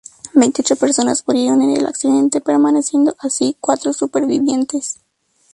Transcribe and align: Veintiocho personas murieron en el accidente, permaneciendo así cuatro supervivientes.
Veintiocho 0.33 0.77
personas 0.77 1.23
murieron 1.27 1.61
en 1.61 1.77
el 1.77 1.85
accidente, 1.85 2.41
permaneciendo 2.41 3.15
así 3.19 3.55
cuatro 3.61 3.93
supervivientes. 3.93 4.99